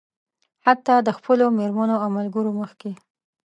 [0.65, 2.91] حتيٰ د خپلو مېرمنو او ملګرو مخکې.